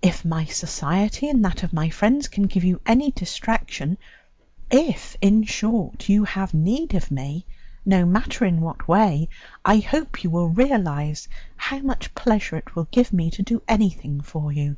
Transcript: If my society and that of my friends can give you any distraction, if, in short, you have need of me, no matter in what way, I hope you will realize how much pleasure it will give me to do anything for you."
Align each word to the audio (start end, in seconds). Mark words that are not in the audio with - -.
If 0.00 0.24
my 0.24 0.44
society 0.44 1.28
and 1.28 1.44
that 1.44 1.64
of 1.64 1.72
my 1.72 1.90
friends 1.90 2.28
can 2.28 2.44
give 2.44 2.62
you 2.62 2.80
any 2.86 3.10
distraction, 3.10 3.98
if, 4.70 5.16
in 5.20 5.42
short, 5.42 6.08
you 6.08 6.22
have 6.22 6.54
need 6.54 6.94
of 6.94 7.10
me, 7.10 7.46
no 7.84 8.06
matter 8.06 8.44
in 8.44 8.60
what 8.60 8.86
way, 8.86 9.28
I 9.64 9.78
hope 9.78 10.22
you 10.22 10.30
will 10.30 10.50
realize 10.50 11.26
how 11.56 11.80
much 11.80 12.14
pleasure 12.14 12.54
it 12.54 12.76
will 12.76 12.86
give 12.92 13.12
me 13.12 13.28
to 13.32 13.42
do 13.42 13.60
anything 13.66 14.20
for 14.20 14.52
you." 14.52 14.76